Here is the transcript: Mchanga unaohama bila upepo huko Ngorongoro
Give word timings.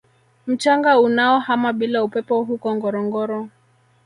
Mchanga 0.47 0.99
unaohama 0.99 1.73
bila 1.73 2.03
upepo 2.03 2.43
huko 2.43 2.75
Ngorongoro 2.75 3.47